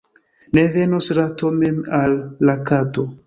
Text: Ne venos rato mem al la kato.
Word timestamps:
Ne 0.57 0.63
venos 0.75 1.09
rato 1.19 1.53
mem 1.59 1.77
al 1.99 2.17
la 2.51 2.57
kato. 2.71 3.07